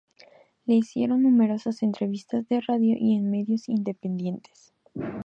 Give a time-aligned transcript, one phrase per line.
[0.65, 4.73] Le hicieron numerosas entrevistas de radio y en medios independientes.